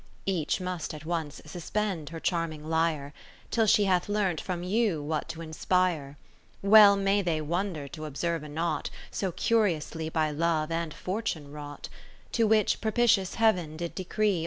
[0.27, 3.13] J'^ach must at once suspend her charming lyre.
[3.51, 6.17] Till she hath learnt from you what to inspire:
[6.65, 11.51] ^\'eU may they wonder to observe a knot, \ So curiously by Love and P'ortune!
[11.51, 11.87] wrought,
[12.33, 14.39] ^ '1 o which propitious Heaven did decree.